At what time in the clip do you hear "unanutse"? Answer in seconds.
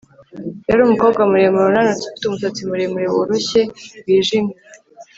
1.69-2.03